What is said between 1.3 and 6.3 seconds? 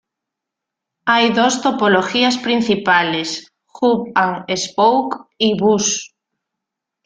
dos topologías principales: hub-and-spoke, y bus.